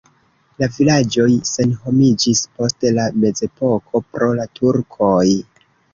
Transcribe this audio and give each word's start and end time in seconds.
La 0.61 0.67
vilaĝoj 0.77 1.27
senhomiĝis 1.49 2.41
post 2.61 2.87
la 2.97 3.07
mezepoko 3.25 4.03
pro 4.09 4.31
la 4.41 4.49
turkoj. 4.61 5.25